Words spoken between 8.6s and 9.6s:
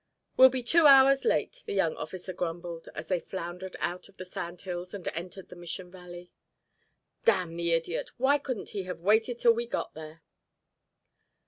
he have waited till